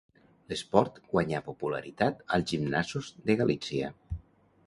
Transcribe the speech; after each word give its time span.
L'esport 0.51 0.95
guanyà 1.11 1.41
popularitat 1.49 2.25
als 2.37 2.49
gimnasos 2.53 3.13
de 3.31 3.39
Galítsia. 3.43 3.93